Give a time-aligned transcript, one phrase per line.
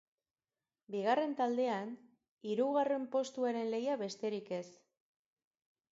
[0.93, 1.91] Bigarren taldean,
[2.53, 4.67] hirugarren postuaren lehia besterik ez.